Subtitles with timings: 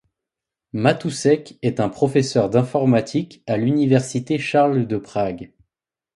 [0.73, 5.51] Matousek est professeur d’informatique à l’université Charles de Prague.